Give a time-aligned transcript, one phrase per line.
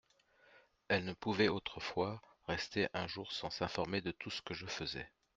[0.87, 5.07] Elle ne pouvait autrefois rester un jour sans s'informer de tout ce que je faisais.